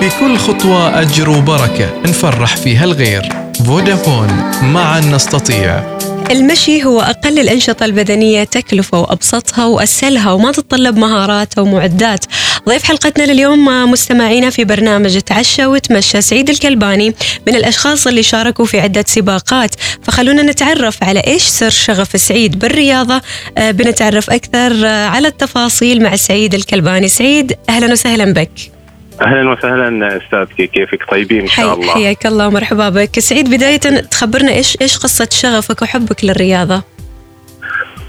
[0.00, 3.28] في كل خطوة أجر وبركة نفرح فيها الغير.
[3.66, 4.28] فودافون
[4.62, 5.98] معا نستطيع.
[6.30, 12.24] المشي هو أقل الأنشطة البدنية تكلفة وأبسطها وأسهلها وما تتطلب مهارات أو معدات.
[12.68, 17.14] ضيف حلقتنا لليوم مستمعينا في برنامج تعشى وتمشى سعيد الكلباني
[17.46, 19.74] من الأشخاص اللي شاركوا في عدة سباقات.
[20.02, 23.20] فخلونا نتعرف على إيش سر شغف سعيد بالرياضة.
[23.58, 27.08] آه، بنتعرف أكثر آه، على التفاصيل مع سعيد الكلباني.
[27.08, 28.79] سعيد أهلا وسهلا بك.
[29.22, 31.94] أهلا وسهلا أستاذ كيفك؟ طيبين إن شاء الله.
[31.94, 33.18] حياك الله ومرحبا بك.
[33.18, 36.82] سعيد بداية تخبرنا إيش إيش قصة شغفك وحبك للرياضة؟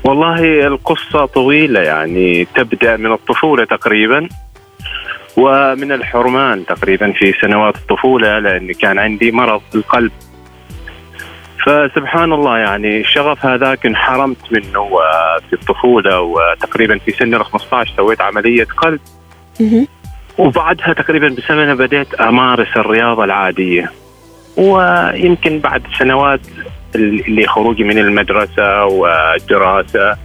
[0.03, 4.29] والله القصة طويلة يعني تبدأ من الطفولة تقريبا
[5.37, 10.11] ومن الحرمان تقريبا في سنوات الطفولة لأن كان عندي مرض القلب.
[11.65, 14.89] فسبحان الله يعني الشغف هذاك انحرمت منه
[15.49, 18.99] في الطفولة وتقريبا في سن ال 15 سويت عملية قلب.
[20.37, 23.91] وبعدها تقريبا بسنة بديت أمارس الرياضة العادية.
[24.57, 26.41] ويمكن بعد سنوات
[26.95, 30.17] اللي خروجي من المدرسة والدراسة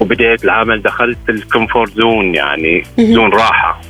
[0.00, 2.82] وبدايه العمل دخلت ال comfort zone يعني.
[2.98, 3.80] زون راحة.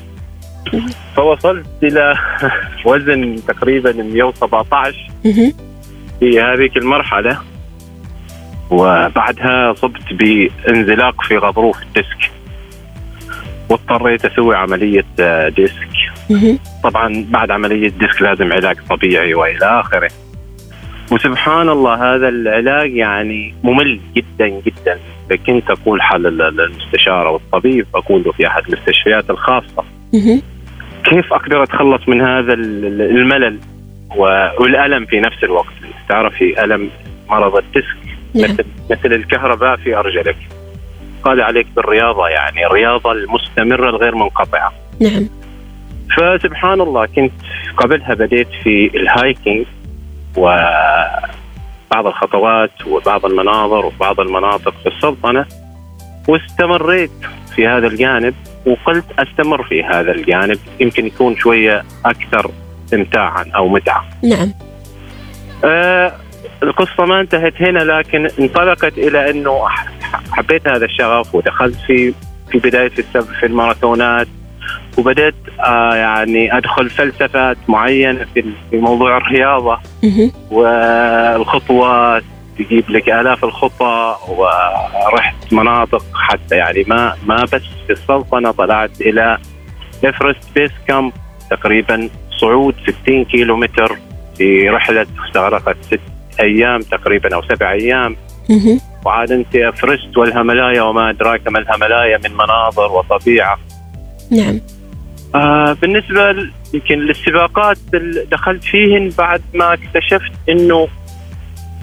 [1.16, 2.14] فوصلت إلى
[2.86, 5.52] وزن تقريبا 117 مهم.
[6.20, 7.38] في هذه المرحلة.
[8.70, 12.30] وبعدها أصبت بانزلاق في غضروف ال disc.
[13.70, 15.88] واضطريت أسوي عملية آه، disc.
[16.84, 20.10] طبعا بعد عملية disc لازم علاج طبيعي وإلى آخره
[21.12, 24.98] وسبحان الله هذا العلاج يعني ممل جدا جدا
[25.30, 29.84] فكنت أقول حق ال- المستشار أو الطبيب أقول له في أحد المستشفيات الخاصة.
[31.04, 33.58] كيف أقدر أتخلص من هذا ال- ال- الملل
[34.60, 35.72] والألم في نفس الوقت
[36.08, 36.90] تعرفي ألم
[37.30, 37.96] مرض ال disc
[38.34, 38.44] نعم.
[38.50, 40.36] مثل مثل الكهرباء في أرجلك
[41.24, 44.72] قال عليك بالرياضة يعني الرياضه المستمرة الغير منقطعة.
[45.00, 45.28] نعم.
[46.16, 47.32] فسبحان الله كنت
[47.76, 49.66] قبلها بديت في الهايكينج
[50.36, 55.46] وبعض الخطوات وبعض المناظر وبعض المناطق في السلطنة
[56.28, 57.10] واستمريت
[57.56, 58.34] في هذا الجانب
[58.66, 62.50] وقلت أستمر في هذا الجانب يمكن يكون شوية أكثر
[62.94, 64.04] امتاعا أو متعة.
[64.22, 64.52] نعم.
[65.64, 66.12] آه
[66.62, 69.86] القصة ما انتهت هنا لكن انطلقت إلى أنه ح-
[70.34, 72.14] حبيت هذا الشغف ودخلت في
[72.52, 74.28] في بداية السبب في الماراثونات
[74.98, 79.78] وبدأت آه يعني أدخل فلسفات معينة في موضوع الرياضة.
[80.50, 82.22] والخطوات
[82.58, 89.38] تجيب لك آلاف الخطى ورحت مناطق حتى يعني ما ما بس في السلطنة طلعت إلى
[90.04, 91.12] إفرست بيس كامب
[91.50, 92.08] تقريبا
[92.40, 92.74] صعود
[93.04, 93.98] 60 كيلو متر
[94.38, 96.00] في رحلة استغرقت ست
[96.40, 98.16] أيام تقريبا أو سبع أيام.
[99.04, 103.58] وعاد أنت أفرست والهملايا وما أدراك ما الهملايا من مناظر وطبيعة
[104.30, 104.60] نعم
[105.34, 110.88] آه بالنسبة ل- يمكن للسباقات اللي دخلت فيهن بعد ما اكتشفت إنه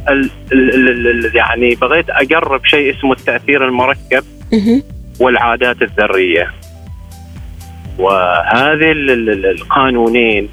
[0.09, 4.23] ال ال ال ال يعني بغيت أقرب شيء اسمه التأثير المركب.
[5.19, 6.51] والعادات الذرية.
[7.99, 10.49] وهذه ال- ال- ال- القانونين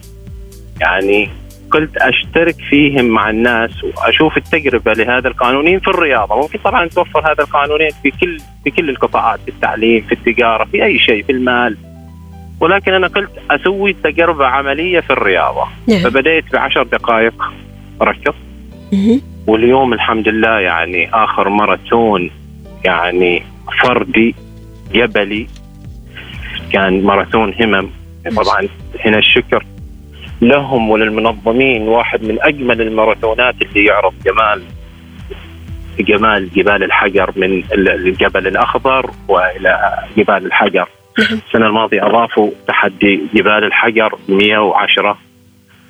[0.81, 1.31] يعني
[1.71, 7.45] قلت أشترك فيهم مع الناس وأشوف التجربة لهذا القانونين في الرياضة، ممكن طبعا توفر هذا
[7.45, 11.77] القانونين في كل في كل القطاعات في التعليم، في التجارة، في أي شيء، في المال.
[12.61, 15.99] ولكن أنا قلت أسوي تجربة عملية في الرياضة، نعم.
[15.99, 17.53] فبديت بعشر دقائق
[18.03, 18.35] ركض.
[19.47, 22.31] واليوم الحمد لله يعني آخر ماراثون
[22.85, 23.43] يعني
[23.83, 24.35] فردي
[24.93, 25.47] جبلي.
[26.73, 27.91] كان ماراثون همم.
[28.37, 28.69] طبعا
[29.05, 29.65] هنا الشكر.
[30.41, 34.63] لهم وللمنظمين واحد من أجمل الماراثونات اللي يعرض جمال
[36.01, 40.89] جمال جبال الحجر من الجبل الأخضر وإلى جبال الحجر.
[41.19, 45.19] السنة الماضية أضافوا تحدي جبال الحجر 110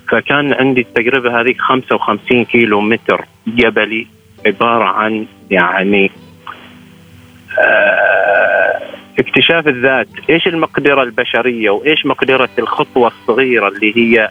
[0.09, 4.07] فكان عندي التجربة هذه 55 كيلو متر جبلي
[4.47, 6.11] عبارة عن يعني
[7.59, 8.58] آه
[9.19, 10.09] اكتشاف الذات.
[10.31, 14.29] إيش المقدرة البشرية وإيش مقدرة الخطوة الصغيرة اللي هي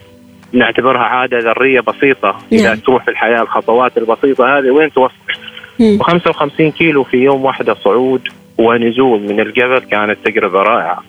[0.54, 2.80] نعتبرها عادة ذرية بسيطة؟ إذا نعم.
[2.80, 5.14] تروح في الحياة الخطوات البسيطة هذه وين توصل
[5.80, 6.00] مم.
[6.04, 11.04] و55 كيلو في يوم واحدة صعود ونزول من الجبل كانت تجربة رائعة.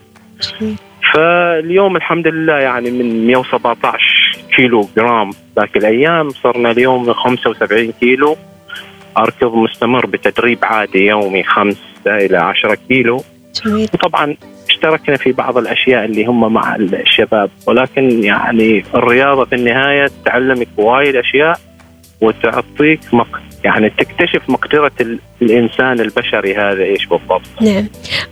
[1.15, 5.31] فاليوم الحمد لله يعني من 117 كيلو جرام.
[5.57, 8.37] ذاك الأيام صرنا اليوم 75 كيلو.
[9.19, 11.77] أركض مستمر بتدريب عادي يومي 5
[12.07, 13.23] إلى 10 كيلو.
[13.65, 13.89] جميل.
[13.95, 14.37] وطبعا
[14.71, 21.17] اشتركنا في بعض الأشياء اللي هم مع الشباب ولكن يعني الرياضة في النهاية تعلمك وايد
[21.17, 21.61] أشياء
[22.21, 23.41] وتعطيك مق...
[23.65, 27.43] يعني تكتشف مقدرة ال- الإنسان البشري هذا إيش بالضبط.
[27.61, 27.87] نعم.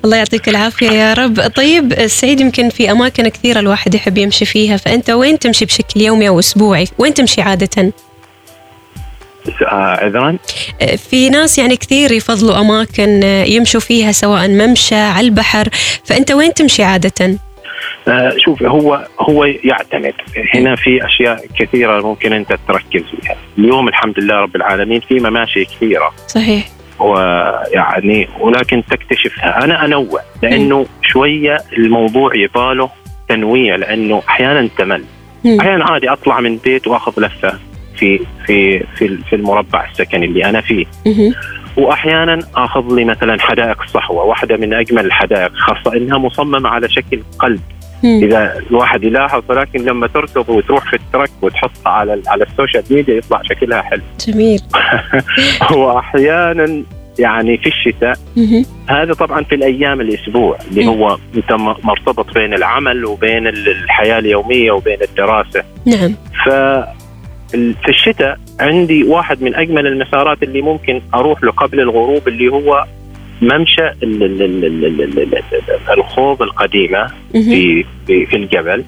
[0.05, 1.41] الله يعطيك العافية يا رب.
[1.41, 6.29] طيب سعيد يمكن في أماكن كثيرة الواحد يحب يمشي فيها فأنت وين تمشي بشكل يومي
[6.29, 7.93] أو أسبوعي؟ وين تمشي عادة؟
[9.63, 10.37] عذرا.
[11.11, 15.69] في ناس يعني كثير يفضلوا أماكن يمشوا فيها سواء ممشى على البحر.
[16.05, 17.39] فأنت وين تمشي عادة؟
[18.09, 20.15] آه شوف هو هو يعتمد.
[20.55, 23.37] هنا في أشياء كثيرة ممكن أنت تركز فيها.
[23.59, 26.13] اليوم الحمد لله رب العالمين في مماشي كثيرة.
[26.27, 26.69] صحيح.
[26.99, 29.65] ويعني ولكن تكتشفها.
[29.65, 32.91] أنا أنوع لأنه شوية الموضوع يباله
[33.29, 35.05] تنويع لأنه أحيانا تمل.
[35.61, 37.59] أحيانا عادي أطلع من البيت وأخذ لفة.
[37.97, 40.87] في في في في المربع السكني اللي أنا فيه.
[41.77, 47.23] وأحيانا أخذ لي مثلا حدائق الصحوة واحدة من أجمل الحدائق خاصة إنها مصممة على شكل
[47.39, 47.61] قلب.
[48.05, 52.85] إذا الواحد يلاحظ ولكن لما تركض وتروح في ال track وتحطها على على ال social
[52.91, 54.61] media يطلع شكلها حلو جميل
[55.77, 56.83] واحيانا
[57.19, 58.19] يعني في الشتاء.
[58.89, 60.87] هذا طبعا في الأيام الأسبوع اللي.
[60.87, 61.53] هو أنت
[61.85, 66.15] مرتبط بين العمل وبين ال- الحياة اليومية وبين الدراسة نعم
[66.45, 66.49] ف
[67.51, 72.85] في الشتاء عندي واحد من أجمل المسارات اللي ممكن أروح له قبل الغروب اللي هو
[73.43, 73.91] ممشى
[75.91, 78.85] الخوض القديمة في في الجبل.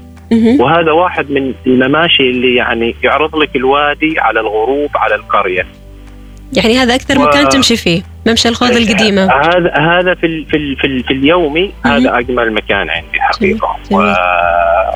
[0.60, 5.66] وهذا واحد من المماشي اللي يعني يعرض لك الوادي على الغروب على القرية.
[6.52, 7.48] يعني هذا أكثر مكان و...
[7.48, 9.22] تمشي فيه ممشى الخوض إيه، القديمة.
[9.22, 13.76] هذا هذا في في في, في اليومي هذا أجمل مكان عندي حقيقة.
[13.90, 14.00] جميل.
[14.00, 14.14] جميل.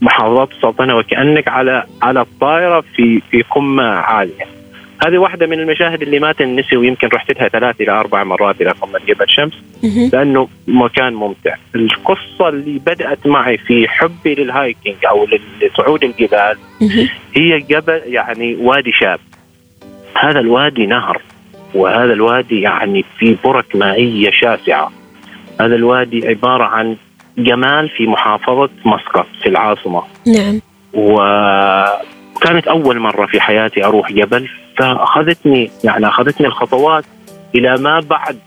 [0.00, 4.46] محافظات السلطنة وكأنك على على الطائرة في في قمة عالية
[5.06, 8.70] هذه واحدة من المشاهد اللي ما تنسي ويمكن رحت لها ثلاث إلى أربع مرات إلى
[8.70, 9.52] قمة جبل شمس.
[10.12, 15.26] لأنه مكان ممتع القصة اللي بدأت معي في حبي للهايكينج أو
[15.62, 16.56] لصعود الجبال.
[17.34, 19.20] هي جبل يعني وادي شاب
[20.20, 21.22] هذا الوادي نهر
[21.74, 24.92] وهذا الوادي يعني في برك مائية شاسعة
[25.60, 26.96] هذا الوادي عبارة عن
[27.38, 30.02] جمال في محافظة مسقط في العاصمة.
[30.26, 30.60] نعم.
[32.36, 37.04] وكانت أول مرة في حياتي أروح جبل فأخذتني يعني أخذتني الخطوات
[37.54, 38.38] إلى ما بعد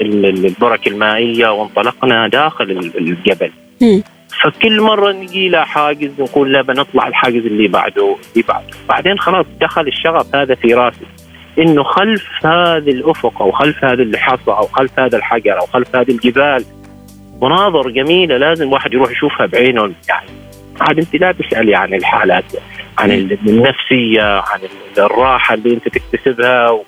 [0.00, 3.50] ال- ال- البرك المائية وانطلقنا داخل ال- الجبل.
[3.82, 4.02] مم.
[4.42, 8.66] فكل مرة نجي إلى حاجز نقول لا بنطلع الحاجز اللي بعده اللي بعده.
[8.88, 11.06] بعدين خلاص دخل الشغف هذا في راسي
[11.58, 16.10] إنه خلف هذا الأفق أو خلف هذه الحصى أو خلف هذا الحجر أو خلف هذه
[16.10, 16.64] الجبال
[17.42, 19.92] مناظر جميلة لازم واحد يروح يشوفها بعينه.
[20.08, 20.28] يعني
[20.80, 22.44] عاد أنت لا تسألي عن الحالات
[22.98, 24.60] عن النفسية عن
[24.98, 26.70] الراحة اللي أنت تكتسبها.
[26.70, 26.84] و-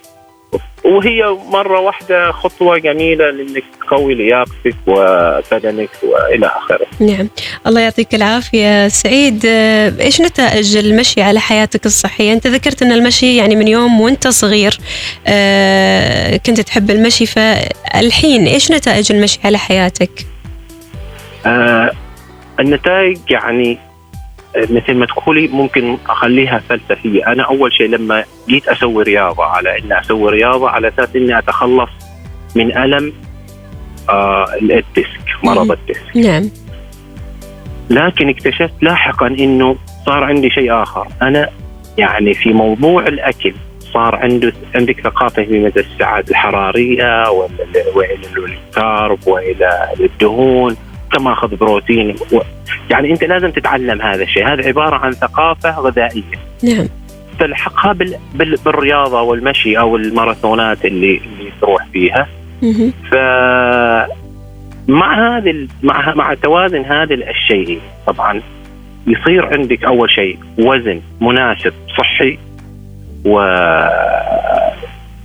[0.84, 6.86] وهي مرة واحدة خطوة جميلة لإنك تقوي لياقتك وبدنك وإلى آخره.
[7.00, 7.28] نعم.
[7.66, 9.42] الله يعطيك العافية سعيد.
[9.46, 14.28] آه، إيش نتائج المشي على حياتك الصحية؟ أنت ذكرت أن المشي يعني من يوم وأنت
[14.28, 14.78] صغير
[15.26, 20.10] آه، كنت تحب المشي فالحين إيش نتائج المشي على حياتك؟
[21.46, 21.90] آه
[22.60, 23.78] النتائج يعني
[24.56, 29.78] آه، مثل ما تقولي ممكن أخليها فلسفية، أنا أول شيء لما جيت أسوي رياضة على
[29.78, 31.90] إني أسوي رياضة على أساس إني أتخلص
[32.56, 33.12] من ألم
[34.08, 35.70] آه ال disc مرض.
[35.72, 36.50] ال disc، نعم.
[37.90, 41.48] لكن اكتشفت لاحقا إنه صار عندي شيء آخر، أنا
[41.98, 43.54] يعني في موضوع الأكل
[43.92, 47.50] صار عنده عندك ثقافة في مدى السعرات الحرارية وال-
[47.94, 50.76] وإلى ال carb وإلى الدهون.
[51.12, 52.14] كم أخذ بروتين.
[52.32, 52.38] و...
[52.90, 56.38] يعني أنت لازم تتعلم هذا الشيء، هذا عبارة عن ثقافة غذائية.
[56.62, 56.86] نعم.
[57.38, 58.16] تلحقها بال...
[58.34, 58.56] بال...
[58.64, 62.28] بالرياضة والمشي أو الماراثونات اللي اللي تروح فيها.
[63.10, 63.14] ف
[64.88, 68.40] مع هذه ال- مع مع توازن هذه الشيء طبعا
[69.06, 72.38] يصير عندك أول شيء وزن مناسب صحي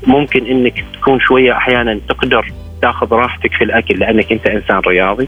[0.08, 2.51] وممكن إنك تكون شوية أحيانا تقدر
[2.82, 5.27] تاخذ راحتك في الأكل لأنك أنت إنسان رياضي.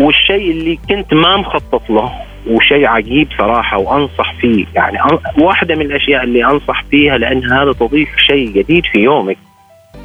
[0.00, 2.12] والشيء اللي كنت ما مخطط له
[2.46, 4.98] وشيء عجيب صراحة وأنصح فيه يعني
[5.38, 9.36] واحدة من الأشياء اللي أنصح فيها لأن هذا تضيف شيء جديد في يومك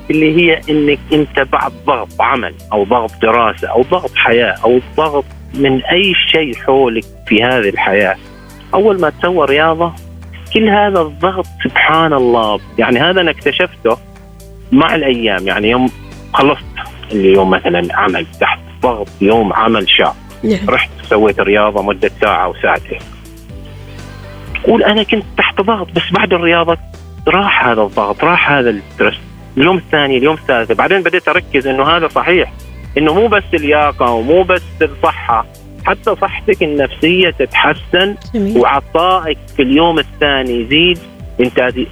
[0.09, 5.25] اللي هي إنك أنت بعد ضغط عمل أو ضغط دراسة أو ضغط حياة أو ضغط
[5.53, 8.15] من أي شيء حولك في هذه الحياة
[8.73, 9.93] أول ما تسوى رياضة
[10.53, 13.97] كل هذا الضغط سبحان الله يعني هذا أنا اكتشفته
[14.71, 15.89] مع الأيام يعني يوم
[16.33, 16.65] خلصت.
[17.11, 20.15] اليوم مثلا عمل تحت ضغط يوم عمل شاق.
[20.43, 20.69] نعم.
[20.69, 22.99] رحت سويت رياضة مدة ساعة أو ساعتين.
[24.63, 26.77] تقول أنا كنت تحت ضغط بس بعد الرياضة
[27.27, 29.19] راح هذا الضغط راح هذا الستريس.
[29.57, 32.53] اليوم الثاني اليوم الثالث بعدين بديت أركز إنه هذا صحيح.
[32.97, 35.45] إنه مو بس اللياقة ومو بس الصحة.
[35.85, 40.99] حتى صحتك النفسية تتحسن وعطائك في اليوم الثاني يزيد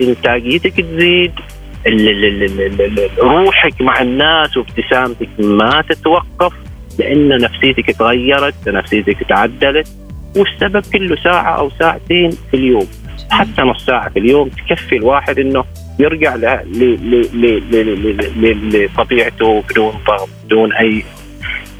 [0.01, 1.31] إنتاجيتك تزيد
[3.19, 6.53] روحك مع الناس وابتسامتك ما تتوقف
[6.99, 9.87] لأن نفسيتك تغيرت نفسيتك تعدلت
[10.37, 12.87] والسبب كله ساعة أو ساعتين في اليوم.
[13.31, 15.63] حتى نص ساعة في اليوم تكفي الواحد إنه
[15.99, 16.35] يرجع
[18.73, 21.03] لطبيعته بدون ضغط بدون أي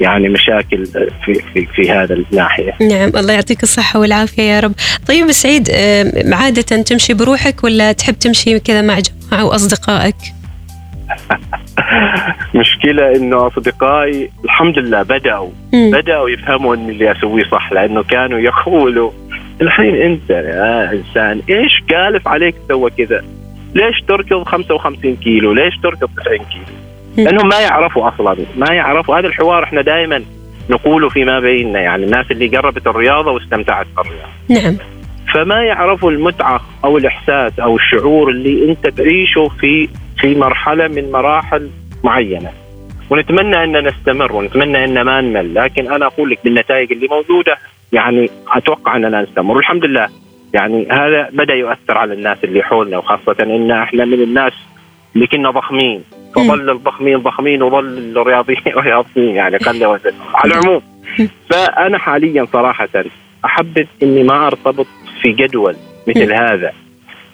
[0.02, 0.86] يعني مشاكل
[1.24, 4.72] في في في هذا الناحية نعم الله يعطيك الصحة والعافية يا رب
[5.08, 10.16] طيب سعيد آه، عادة تمشي بروحك ولا تحب تمشي كذا مع جماعة وأصدقائك
[12.60, 15.90] مشكلة إنه أصدقائي الحمد لله بدأوا مم.
[15.90, 19.10] بدأوا يفهموا ان اللي أسويه صح لأنه كانوا يقولوا
[19.60, 23.24] الحين أنت يا إنسان إيش قالف عليك تسوى كذا؟
[23.74, 26.81] ليش تركض 55 كيلو؟ ليش تركض 90 كيلو؟
[27.16, 28.36] لأنهم ما يعرفوا أصلا.
[28.56, 29.18] ما يعرفوا.
[29.18, 30.22] هذا الحوار إحنا دائما
[30.70, 34.32] نقوله فيما بيننا يعني الناس اللي قربت الرياضة واستمتعت بالرياضة.
[34.48, 34.76] نعم.
[35.34, 39.88] فما يعرفوا المتعة أو الإحساس أو الشعور اللي أنت تعيشه في
[40.18, 41.70] في مرحلة من مراحل
[42.04, 42.50] معينة.
[43.10, 45.54] ونتمنى أن نستمر ونتمنى أن ما نمل.
[45.54, 47.56] لكن أنا أقول لك بالنتائج اللي موجودة
[47.92, 49.56] يعني أتوقع أننا نستمر.
[49.56, 50.08] والحمد لله
[50.54, 54.52] يعني هذا بدأ يؤثر على الناس اللي حولنا وخاصة إن إحنا من الناس
[55.14, 56.02] اللي كنا ضخمين.
[56.34, 60.12] فظل الضخمين ضخمين وظل الرياضيين رياضيين يعني قل وزن.
[60.34, 60.82] على العموم
[61.50, 62.88] فأنا حاليا صراحة
[63.44, 64.86] أحبذ إني ما أرتبط
[65.22, 65.76] في جدول
[66.08, 66.72] مثل هذا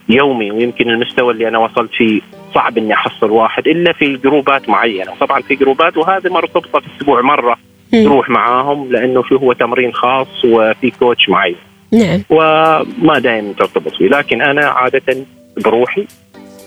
[0.09, 2.21] يومي ويمكن المستوى اللي أنا وصلت فيه
[2.55, 5.13] صعب إني أحصل واحد إلا في جروبات معينة.
[5.21, 7.57] طبعا في جروبات وهذه مرتبطة في الأسبوع مرة.
[7.93, 11.57] تروح معاهم لأنه في هو تمرين خاص وفي كوتش معين.
[11.93, 12.23] نعم.
[12.31, 14.09] وما دائما ترتبط فيه.
[14.09, 15.17] لكن أنا عادة
[15.65, 16.07] بروحي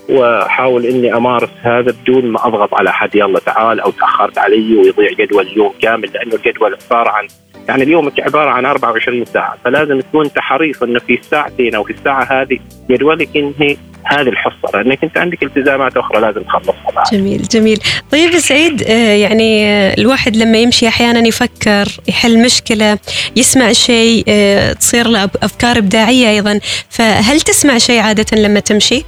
[0.09, 5.11] واحاول إني أمارس هذا بدون ما أضغط على حد يلا تعال أو تأخرت علي ويضيع
[5.11, 7.27] جدول اليوم كامل لأنه الجدول عبارة عن
[7.67, 9.57] يعني اليوم عبارة عن 24 ساعة.
[9.65, 14.69] فلازم تكون أنت حريص إنه في الساعتين أو في الساعة هذه جدولك انهي هذه الحصة
[14.73, 17.05] لأنك أنت عندك التزامات أخرى لازم تخلصها بعد.
[17.11, 17.79] جميل جميل.
[18.11, 22.97] طيب سعيد آه، يعني آه، الواحد لما يمشي أحيانا يفكر يحل مشكلة
[23.35, 26.59] يسمع شيء آه، تصير له أفكار إبداعية أيضا.
[26.89, 29.03] فهل تسمع شيء عادة لما تمشي؟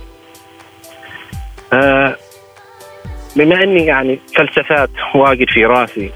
[3.36, 6.12] بما إني يعني فلسفات واجد في رأسي.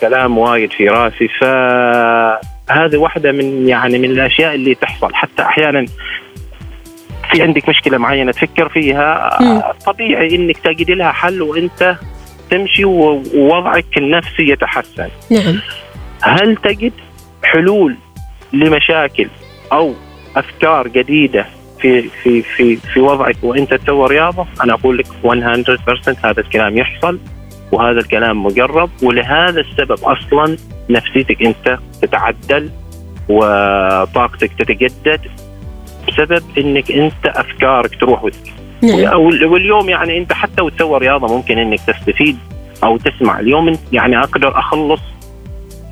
[0.00, 5.84] كلام وايد في رأسي فهذه واحدة من يعني من الأشياء اللي تحصل حتى أحيانا
[7.30, 9.62] في عندك مشكلة معينة تفكر فيها مم.
[9.86, 11.96] طبيعي إنك تجد لها حل وأنت
[12.50, 15.60] تمشي ووضعك النفسي يتحسن نعم
[16.22, 16.92] هل تجد
[17.44, 17.96] حلول
[18.52, 19.28] لمشاكل
[19.72, 19.94] أو
[20.36, 21.46] أفكار جديدة
[21.78, 27.18] في في في في وضعك وانت تسوي رياضة أنا أقول لك 100% هذا الكلام يحصل
[27.72, 30.56] وهذا الكلام مجرب ولهذا السبب أصلا
[30.90, 32.70] نفسيتك أنت تتعدل
[33.28, 35.20] وطاقتك تتجدد
[36.08, 38.52] بسبب إنك أنت أفكارك تروح وتجي
[38.82, 39.20] نعم.
[39.20, 42.38] واليوم يعني أنت حتى وتسوي رياضة ممكن إنك تستفيد
[42.84, 43.40] أو تسمع.
[43.40, 45.00] اليوم يعني أقدر أخلص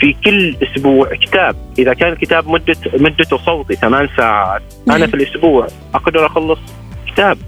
[0.00, 1.56] في كل أسبوع كتاب.
[1.78, 5.08] إذا كان الكتاب مدة مدته صوتي ثمان ساعات أنا نعم.
[5.08, 6.58] في الأسبوع أقدر أخلص
[7.06, 7.38] كتاب.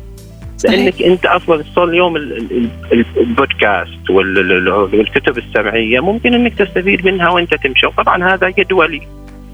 [0.58, 0.74] صحيح.
[0.80, 6.54] لأنك أنت أصلا صار اليوم ال- ال- ال- البودكاست وال- ال- والكتب السمعية ممكن أنك
[6.54, 7.86] تستفيد منها وأنت تمشي.
[7.86, 9.00] وطبعا هذا جدولي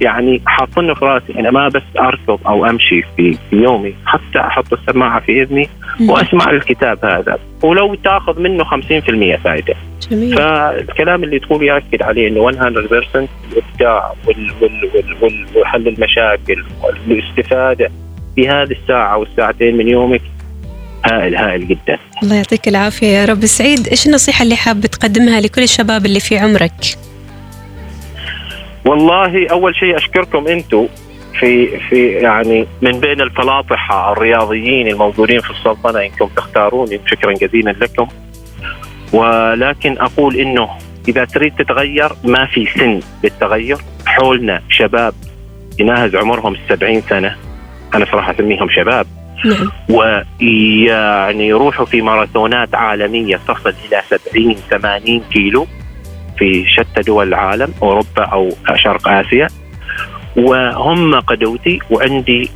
[0.01, 1.35] يعني حاطنه في راسي.
[1.39, 5.69] أنا ما بس اركض أو أمشي في في يومي حتى أحط السماعة في إذني
[6.09, 7.39] وأسمع الكتاب هذا.
[7.63, 9.75] ولو تاخذ منه 50% فائده
[10.11, 10.37] جميل.
[10.37, 17.91] فالكلام اللي تقول يأكد عليه إنه 100% الإبداع وال وال وال وال وحل المشاكل والاستفادة
[18.37, 20.23] في هذه الساعة والساعتين من يومك
[21.07, 21.99] هائل هائل جدا.
[22.23, 23.47] الله يعطيك العافية يا رب.
[23.47, 26.73] سعيد إيش النصيحة اللي حاب تقدمها لكل الشباب اللي في عمرك؟
[28.87, 30.87] والله أول شيء أشكركم أنتم
[31.41, 37.01] في في يعني من بين الفلاطحة الرياضيين الموجودين في السلطنة إنكم تختاروني.
[37.07, 38.07] شكرا جزيلا لكم.
[39.13, 40.69] ولكن أقول إنه
[41.09, 43.77] إذا تريد تتغير ما في سن للتغير.
[44.07, 45.15] حولنا شباب
[45.79, 47.37] يناهز عمرهم السبعين سنة.
[47.95, 49.07] أنا صراحة أسميهم شباب.
[49.45, 49.71] نعم.
[49.89, 55.67] ويعني يروحوا في ماراثونات عالمية تصل إلى 70 80 كيلو
[56.39, 59.49] في شتى دول العالم أوروبا أو شرق آسيا.
[60.37, 62.51] وهم قدوتي وعندي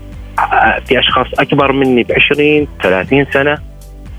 [0.86, 3.58] في أشخاص أكبر مني ب 20 30 سنة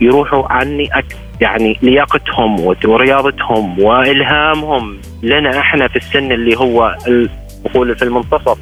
[0.01, 1.05] يروحوا عني أك
[1.41, 6.95] يعني لياقتهم ورياضتهم وإلهامهم لنا إحنا في السن اللي هو
[7.65, 8.57] نقول في المنتصف.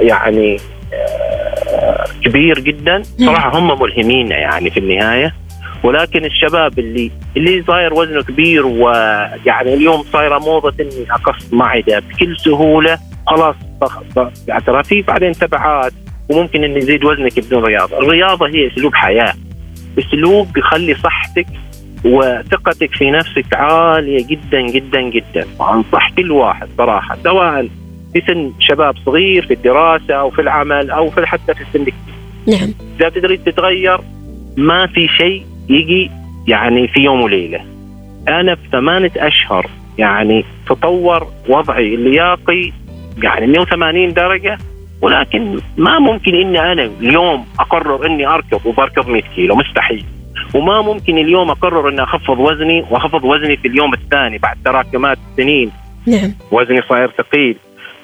[0.00, 0.56] يعني
[0.92, 3.02] آه، كبير جدا.
[3.02, 5.34] صراحة هم ملهمين يعني في النهاية.
[5.82, 12.36] ولكن الشباب اللي اللي صاير وزنه كبير ويعني اليوم صايرة موضة إني أقص معده بكل
[12.38, 13.56] سهولة خلاص
[14.48, 15.92] يعني ترى في بعدين تبعات
[16.30, 19.34] وممكن ان يزيد وزنك بدون رياضة، الرياضة هي أسلوب حياة.
[19.98, 21.46] أسلوب بيخلي صحتك
[22.04, 25.46] وثقتك في نفسك عالية جدا جدا جدا.
[25.58, 27.68] وانصح كل واحد صراحة سواء
[28.12, 31.92] في سن شباب صغير في الدراسة أو في العمل أو في حتى في السن
[32.48, 32.74] نعم.
[33.00, 34.00] إذا تريد تتغير
[34.56, 36.10] ما في شيء يجي
[36.48, 37.60] يعني في يوم وليلة.
[38.28, 39.66] أنا في ثمانية أشهر
[39.98, 42.72] يعني تطور وضعي اللياقي
[43.22, 44.58] يعني 180 درجة
[45.02, 50.04] ولكن ما ممكن إني أنا اليوم أقرر إني أركض وبركض 100 كيلو مستحيل.
[50.54, 55.70] وما ممكن اليوم أقرر إني أخفض وزني وأخفض وزني في اليوم الثاني بعد تراكمات سنين
[56.06, 56.34] نعم.
[56.50, 57.56] وزني صاير ثقيل.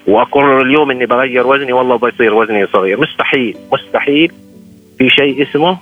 [0.07, 3.01] وأقرر اليوم إني بغير وزني والله بيصير وزني صغير.
[3.01, 4.33] مستحيل مستحيل
[4.99, 5.79] في شيء اسمه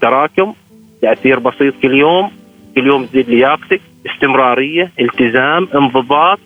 [0.00, 0.54] تراكم
[1.02, 2.30] تأثير بسيط كل يوم.
[2.74, 6.38] كل يوم تزيد لياقتك استمرارية التزام انضباط.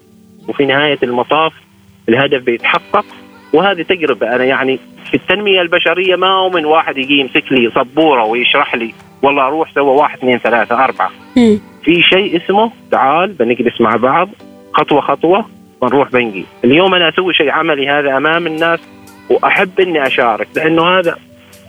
[0.48, 1.52] وفي نهاية المطاف
[2.08, 3.04] الهدف بيتحقق.
[3.52, 4.78] وهذه تجربه أنا يعني
[5.10, 9.74] في التنمية البشرية ما هو من واحد يجي يمسك لي سبورة ويشرح لي والله روح
[9.74, 11.10] سوى واحد اثنين ثلاثة أربعة.
[11.36, 11.60] مم.
[11.84, 14.28] في شيء اسمه تعال بنجلس مع بعض
[14.72, 15.46] خطوة خطوة
[15.80, 16.44] ونروح بنجي.
[16.64, 18.80] اليوم أنا أسوي شيء عملي هذا أمام الناس
[19.30, 21.18] وأحب إني أشارك لأنه هذا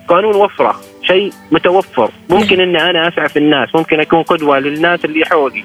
[0.07, 2.09] قانون وفرة شيء متوفر.
[2.29, 5.63] ممكن إني أنا أسعف الناس ممكن أكون قدوة للناس اللي حولي.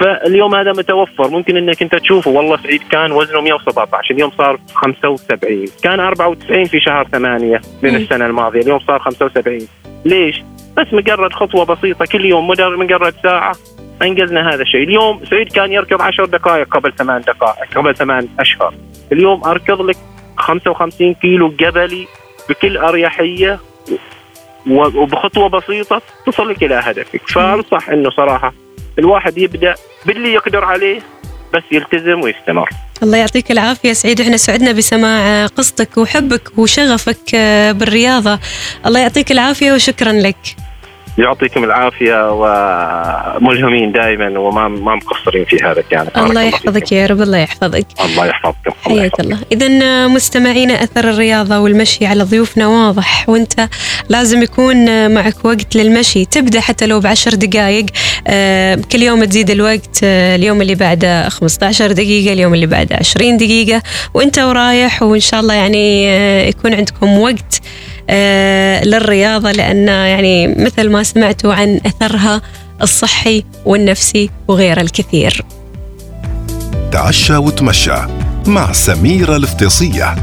[0.00, 1.30] فاليوم هذا متوفر.
[1.30, 2.30] ممكن إنك أنت تشوفه.
[2.30, 2.82] والله سعيد.
[2.90, 7.96] كان وزنه 117 اليوم صار 75 كان 94 في شهر 8 من.
[7.96, 8.60] السنة الماضية.
[8.60, 9.68] اليوم صار 75
[10.04, 10.42] ليش؟
[10.76, 12.04] بس مجرد خطوة بسيطة.
[12.04, 13.54] كل يوم مجرد ساعة
[14.02, 18.74] أنجزنا هذا الشيء، اليوم سعيد كان يركض 10 دقائق قبل ثمان دقائق قبل ثمان أشهر،
[19.12, 19.96] اليوم أركض لك
[20.36, 22.06] 55 كيلو جبلي
[22.48, 23.58] بكل أريحية
[24.70, 28.52] وبخطوة بسيطة تصل لك إلى هدفك، فأنصح إنه صراحة
[28.98, 29.74] الواحد يبدأ
[30.06, 31.00] باللي يقدر عليه
[31.54, 32.68] بس يلتزم ويستمر.
[33.02, 37.36] الله يعطيك العافية سعيد إحنا سعدنا بسماع قصتك وحبك وشغفك
[37.70, 38.38] بالرياضة
[38.86, 40.36] الله يعطيك العافية وشكرا لك
[41.18, 46.42] يعطيكم العافية وملهمين دائما وما ما مقصرين في هذا بارك الله.
[46.42, 47.86] يحفظك يا رب الله يحفظك.
[48.04, 49.20] الله يحفظكم حياك.
[49.20, 49.38] الله.
[49.52, 49.68] إذا
[50.08, 53.68] مستمعينا أثر الرياضة والمشي على ضيوفنا واضح وأنت
[54.08, 56.24] لازم يكون معك وقت للمشي.
[56.24, 57.86] تبدأ حتى لو بعشر دقائق
[58.28, 63.36] آه، كل يوم تزيد الوقت آه، اليوم اللي بعده 15 دقيقة اليوم اللي بعده 20
[63.36, 63.82] دقيقة.
[64.14, 67.95] وأنت ورايح وإن شاء الله يعني آه، يكون عندكم وقت آه،
[68.84, 72.42] للرياضة لأن يعني مثل ما سمعتوا عن أثرها
[72.82, 75.42] الصحي والنفسي وغيره الكثير.
[76.92, 77.96] تعشى وتمشى
[78.46, 80.14] مع سميرة الفطيصية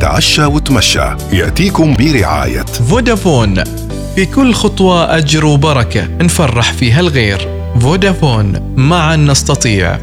[0.00, 2.62] تعشى وتمشى يأتيكم برعاية.
[2.62, 3.64] فودافون.
[4.14, 7.48] في كل خطوة أجر وبركة نفرح فيها الغير.
[7.80, 9.98] فودافون معا نستطيع.